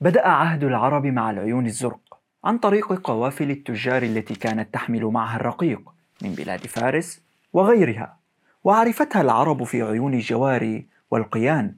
بدأ 0.00 0.28
عهد 0.28 0.64
العرب 0.64 1.06
مع 1.06 1.30
العيون 1.30 1.66
الزرق 1.66 2.18
عن 2.44 2.58
طريق 2.58 2.92
قوافل 2.92 3.50
التجار 3.50 4.02
التي 4.02 4.34
كانت 4.34 4.74
تحمل 4.74 5.04
معها 5.04 5.36
الرقيق 5.36 5.80
من 6.22 6.30
بلاد 6.30 6.66
فارس 6.66 7.22
وغيرها 7.52 8.16
وعرفتها 8.64 9.22
العرب 9.22 9.64
في 9.64 9.82
عيون 9.82 10.14
الجواري 10.14 10.86
والقيان 11.10 11.74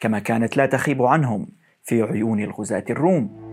كما 0.00 0.18
كانت 0.18 0.56
لا 0.56 0.66
تخيب 0.66 1.02
عنهم 1.02 1.46
في 1.82 2.02
عيون 2.02 2.40
الغزاة 2.40 2.84
الروم. 2.90 3.50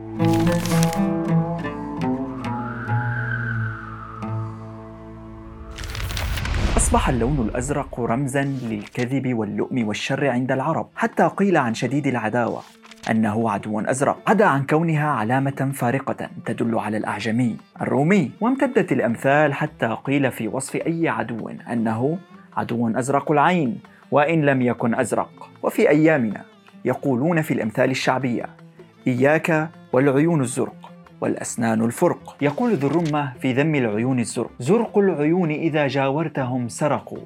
أصبح 6.77 7.09
اللون 7.09 7.49
الأزرق 7.49 7.99
رمزا 7.99 8.43
للكذب 8.43 9.33
واللؤم 9.33 9.87
والشر 9.87 10.27
عند 10.27 10.51
العرب 10.51 10.89
حتى 10.95 11.23
قيل 11.27 11.57
عن 11.57 11.73
شديد 11.73 12.07
العداوة. 12.07 12.61
أنه 13.11 13.51
عدو 13.51 13.79
أزرق. 13.79 14.17
عدا 14.27 14.45
عن 14.45 14.65
كونها 14.65 15.07
علامة 15.07 15.71
فارقة 15.73 16.29
تدل 16.45 16.79
على 16.79 16.97
الأعجمي 16.97 17.57
الرومي 17.81 18.31
وامتدت 18.41 18.91
الأمثال 18.91 19.53
حتى 19.53 19.97
قيل 20.03 20.31
في 20.31 20.47
وصف 20.47 20.75
أي 20.75 21.09
عدو 21.09 21.49
أنه 21.49 22.17
عدو 22.57 22.89
أزرق 22.89 23.31
العين 23.31 23.79
وإن 24.11 24.45
لم 24.45 24.61
يكن 24.61 24.95
أزرق. 24.95 25.49
وفي 25.63 25.89
أيامنا 25.89 26.41
يقولون 26.85 27.41
في 27.41 27.53
الأمثال 27.53 27.91
الشعبية 27.91 28.45
إياك 29.07 29.69
والعيون 29.93 30.41
الزرق 30.41 30.91
والأسنان 31.21 31.81
الفرق. 31.81 32.37
يقول 32.41 32.73
ذو 32.73 32.87
الرمة 32.87 33.33
في 33.39 33.53
ذم 33.53 33.75
العيون 33.75 34.19
الزرق 34.19 34.51
زرق 34.59 34.97
العيون 34.97 35.51
إذا 35.51 35.87
جاورتهم 35.87 36.67
سرقوا 36.67 37.23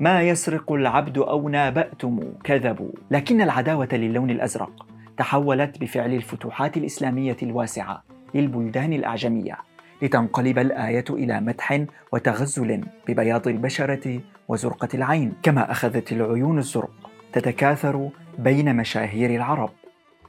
ما 0.00 0.22
يسرق 0.22 0.72
العبد 0.72 1.18
أو 1.18 1.48
نابأتم 1.48 2.20
كذبوا. 2.44 2.90
لكن 3.10 3.40
العداوة 3.40 3.88
للون 3.92 4.30
الأزرق 4.30 4.86
تحولت 5.18 5.80
بفعل 5.80 6.14
الفتوحات 6.14 6.76
الإسلامية 6.76 7.36
الواسعة 7.42 8.02
للبلدان 8.34 8.92
الأعجمية 8.92 9.58
لتنقلب 10.02 10.58
الآية 10.58 11.04
إلى 11.10 11.40
مدح 11.40 11.84
وتغزل 12.12 12.84
ببياض 13.08 13.48
البشرة 13.48 14.20
وزرقة 14.48 14.88
العين. 14.94 15.32
كما 15.42 15.70
أخذت 15.70 16.12
العيون 16.12 16.58
الزرق 16.58 17.10
تتكاثر 17.32 18.10
بين 18.38 18.76
مشاهير 18.76 19.30
العرب. 19.30 19.70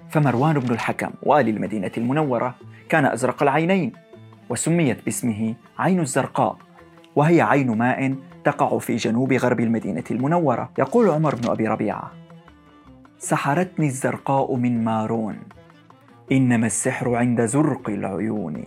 فمروان 0.10 0.60
بن 0.60 0.74
الحكم 0.74 1.10
والي 1.24 1.52
المدينة 1.52 1.92
المنورة 1.98 2.56
كان 2.90 3.06
أزرق 3.06 3.44
العينين 3.44 3.92
وسميت 4.50 5.06
باسمه 5.06 5.56
عين 5.80 6.00
الزرقاء 6.00 6.58
وهي 7.16 7.42
عين 7.42 7.78
ماء 7.78 8.16
تقع 8.44 8.78
في 8.78 8.96
جنوب 8.96 9.34
غرب 9.34 9.60
المدينة 9.60 10.04
المنورة 10.12 10.70
يقول 10.80 11.10
عمر 11.10 11.36
بن 11.36 11.50
أبي 11.50 11.68
ربيعة. 11.68 12.12
سحرتني 13.22 13.88
الزرقاء 13.88 14.56
من 14.56 14.84
مارون 14.84 15.40
إنما 16.32 16.68
السحر 16.68 17.16
عند 17.16 17.46
زرق 17.46 17.90
العيون. 17.90 18.66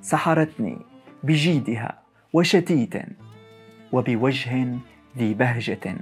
سحرتني 0.00 0.78
بجيدها 1.22 1.98
وشتيت 2.32 2.94
وبوجه 3.92 4.68
ذي 5.18 5.34
بهجة 5.34 5.96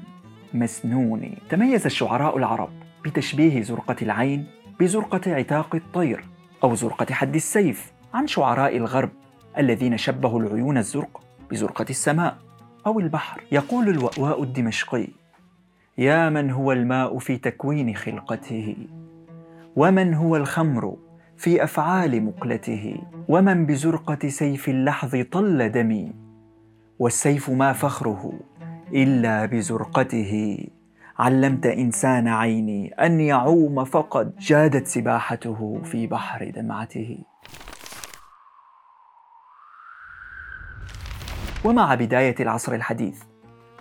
مسنون. 0.55 1.35
تميز 1.51 1.85
الشعراء 1.87 2.37
العرب 2.39 2.71
بتشبيه 3.05 3.63
زرقة 3.63 3.97
العين 4.03 4.47
بزرقة 4.81 5.35
عتاق 5.35 5.75
الطير 5.75 6.25
أو 6.65 6.75
زرقة 6.75 7.15
حد 7.15 7.35
السيف 7.35 7.93
عن 8.15 8.27
شعراء 8.27 8.77
الغرب 8.77 9.11
الذين 9.59 9.97
شبهوا 9.97 10.41
العيون 10.41 10.79
الزرق 10.79 11.21
بزرقة 11.51 11.87
السماء 11.91 12.39
أو 12.87 13.01
البحر. 13.01 13.43
يقول 13.53 13.89
الوأواء 13.89 14.43
الدمشقي 14.43 15.09
يا 15.99 16.29
من 16.29 16.51
هو 16.51 16.73
الماء 16.73 17.19
في 17.19 17.37
تكوين 17.37 17.97
خلقته؟ 17.97 18.77
ومن 19.77 20.15
هو 20.15 20.37
الخمر 20.37 20.97
في 21.37 21.65
أفعال 21.65 22.25
مقلته؟ 22.25 23.03
ومن 23.29 23.67
بزرقة 23.67 24.29
سيف 24.29 24.69
اللحظ 24.69 25.23
طل 25.33 25.69
دمي؟ 25.69 26.13
والسيف 26.99 27.51
ما 27.51 27.73
فخره 27.73 28.33
إلا 28.93 29.47
بزرقته. 29.47 30.59
علمت 31.19 31.67
إنسان 31.67 32.29
عيني 32.29 32.89
أن 32.93 33.21
يعوم 33.21 33.85
فقد 33.85 34.37
جادت 34.37 34.87
سباحته 34.87 35.81
في 35.85 36.07
بحر 36.07 36.51
دمعته. 36.51 37.19
ومع 41.65 41.95
بداية 41.95 42.35
العصر 42.41 42.75
الحديث 42.75 43.23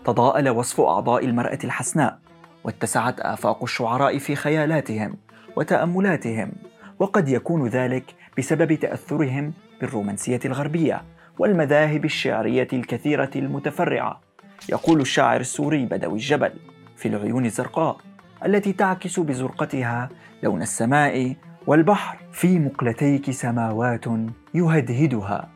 تضاءل 0.06 0.50
وصف 0.50 0.82
أعضاء 0.82 1.26
المرأة 1.26 1.60
الحسناء 1.64 2.20
واتسعت 2.64 3.20
آفاق 3.20 3.64
الشعراء 3.64 4.18
في 4.18 4.36
خيالاتهم 4.36 5.18
وتأملاتهم 5.56 6.52
وقد 7.00 7.30
يكون 7.30 7.68
ذلك 7.68 8.16
بسبب 8.38 8.74
تأثرهم 8.74 9.54
بالرومانسية 9.82 10.40
الغربية 10.46 11.02
والمذاهب 11.40 12.06
الشعرية 12.06 12.68
الكثيرة 12.74 13.32
المتفرعة 13.36 14.22
يقول 14.70 15.02
الشاعر 15.02 15.40
السوري 15.40 15.86
بدوي 15.86 16.14
الجبل 16.14 16.54
في 16.98 17.08
العيون 17.08 17.46
الزرقاء 17.46 17.98
التي 18.46 18.74
تعكس 18.74 19.20
بزرقتها 19.20 20.10
لون 20.44 20.62
السماء 20.62 21.36
والبحر. 21.68 22.18
في 22.32 22.60
مقلتيك 22.60 23.32
سماوات 23.32 24.06
يهدهدها 24.54 25.50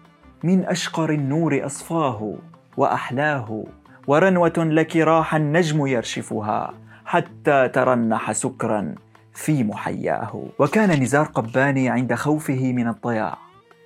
من 0.43 0.65
أشقر 0.65 1.09
النور 1.09 1.65
أصفاه 1.65 2.35
وأحلاه. 2.77 3.63
ورنوة 4.07 4.53
لك 4.57 4.95
راح 4.95 5.35
النجم 5.35 5.87
يرشفها 5.87 6.73
حتى 7.05 7.67
ترنح 7.67 8.31
سكرا 8.31 8.95
في 9.33 9.63
محياه. 9.63 10.43
وكان 10.59 11.01
نزار 11.01 11.25
قباني 11.25 11.89
عند 11.89 12.13
خوفه 12.13 12.73
من 12.73 12.87
الضياع. 12.87 13.37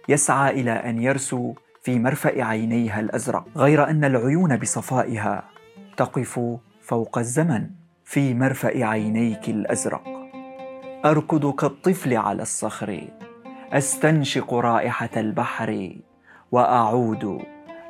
يسعى 0.09 0.61
إلى 0.61 0.71
أن 0.71 1.01
يرسو 1.01 1.53
في 1.81 1.99
مرفأ 1.99 2.43
عينيها 2.43 2.99
الأزرق 2.99 3.45
غير 3.55 3.89
أن 3.89 4.05
العيون 4.05 4.57
بصفائها 4.57 5.43
تقف 5.97 6.39
فوق 6.81 7.17
الزمن 7.17 7.69
في 8.05 8.33
مرفأ 8.33 8.85
عينيك 8.85 9.49
الأزرق. 9.49 10.03
أركض 11.05 11.53
كالطفل 11.53 12.17
على 12.17 12.41
الصخر 12.41 13.07
أستنشق 13.73 14.53
رائحة 14.53 15.09
البحر 15.17 15.95
وأعود 16.51 17.41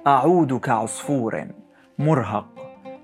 أعود 0.07 0.53
كعصفور. 0.59 1.47
مرهق 2.01 2.47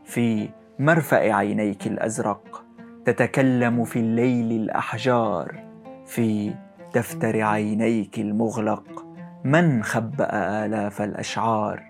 في 0.06 0.50
مرفأ 0.80 1.34
عينيك 1.34 1.88
الأزرق 1.88 2.64
تتكلم 3.06 3.84
في 3.84 4.00
الليل 4.00 4.62
الأحجار 4.62 5.64
في 6.06 6.54
دفتر 6.96 7.42
عينيك 7.42 8.20
المغلق 8.20 9.06
من 9.44 9.84
خبأ 9.84 10.30
آلاف 10.66 11.02
الأشعار؟ 11.02 11.84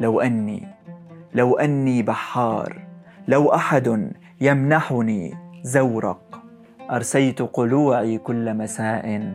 لو 0.00 0.20
أني 0.20 0.68
لو 1.34 1.56
أني 1.56 2.02
بحار 2.02 2.86
لو 3.28 3.54
أحد 3.54 4.12
يمنحني 4.40 5.34
زورق 5.62 6.42
أرسيت 6.90 7.42
قلوعي 7.42 8.18
كل 8.18 8.54
مساء 8.54 9.34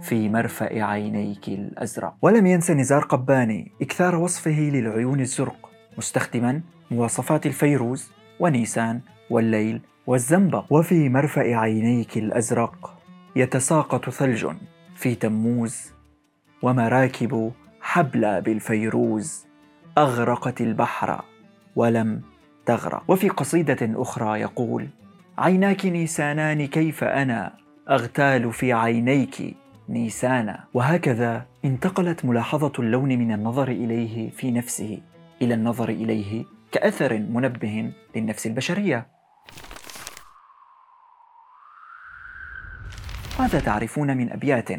في 0.00 0.28
مرفأ 0.28 0.82
عينيك 0.82 1.48
الأزرق. 1.48 2.14
ولم 2.22 2.46
ينس 2.46 2.70
نزار 2.70 3.02
قباني 3.02 3.72
إكثار 3.82 4.16
وصفه 4.16 4.70
للعيون 4.72 5.20
الزرق. 5.20 5.71
مستخدما 5.98 6.60
مواصفات 6.90 7.46
الفيروز 7.46 8.10
ونيسان 8.40 9.00
والليل 9.30 9.80
والزنبق 10.06 10.64
وفي 10.70 11.08
مرفأ 11.08 11.56
عينيك 11.56 12.18
الأزرق 12.18 12.98
يتساقط 13.36 14.10
ثلج 14.10 14.46
في 14.96 15.14
تموز 15.14 15.92
ومراكب 16.62 17.52
حبلى 17.80 18.40
بالفيروز 18.40 19.46
أغرقت 19.98 20.60
البحر 20.60 21.24
ولم 21.76 22.22
تغرق. 22.66 23.02
وفي 23.08 23.28
قصيدة 23.28 23.78
أخرى 23.82 24.40
يقول 24.40 24.88
عيناك 25.38 25.86
نيسانان 25.86 26.66
كيف 26.66 27.04
أنا 27.04 27.52
أغتال 27.90 28.52
في 28.52 28.72
عينيك 28.72 29.56
نيسانا؟ 29.88 30.64
وهكذا 30.74 31.46
انتقلت 31.64 32.24
ملاحظة 32.24 32.72
اللون 32.78 33.08
من 33.08 33.32
النظر 33.32 33.68
إليه 33.68 34.30
في 34.30 34.50
نفسه. 34.50 34.98
إلى 35.42 35.54
النظر 35.54 35.88
إليه 35.88 36.44
كأثر 36.72 37.18
منبه 37.18 37.92
للنفس 38.16 38.46
البشرية. 38.46 39.06
ماذا 43.38 43.60
تعرفون 43.60 44.16
من 44.16 44.32
أبيات 44.32 44.70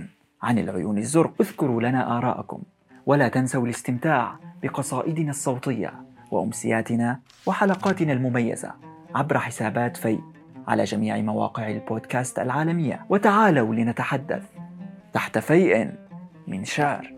عن 0.43 0.59
العيون 0.59 0.97
الزرق؟ 0.97 1.33
اذكروا 1.41 1.81
لنا 1.81 2.17
آراءكم 2.17 2.63
ولا 3.05 3.27
تنسوا 3.27 3.65
الاستمتاع 3.65 4.39
بقصائدنا 4.63 5.29
الصوتية 5.29 5.93
وأمسياتنا 6.31 7.19
وحلقاتنا 7.45 8.13
المميزة 8.13 8.73
عبر 9.15 9.39
حسابات 9.39 9.97
في 9.97 10.19
على 10.67 10.83
جميع 10.83 11.17
مواقع 11.21 11.67
البودكاست 11.69 12.39
العالمية 12.39 13.05
وتعالوا 13.09 13.75
لنتحدث 13.75 14.43
تحت 15.13 15.37
فيء 15.37 15.91
من 16.47 16.65
شعر 16.65 17.12